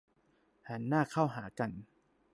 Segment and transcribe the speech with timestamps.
[0.67, 1.71] หันหน้าเข้าหากัน